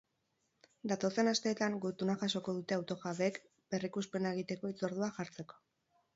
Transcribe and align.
Datozen 0.91 1.29
asteetan 1.31 1.75
gutuna 1.83 2.15
jasoko 2.21 2.57
dute 2.61 2.79
auto-jabeek 2.79 3.39
berrikuspena 3.75 4.35
egiteko 4.39 4.75
hitzordua 4.75 5.13
jartzeko. 5.21 5.63